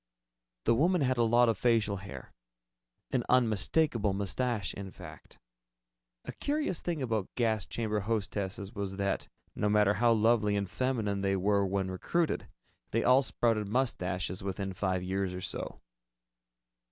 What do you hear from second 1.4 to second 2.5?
of facial hair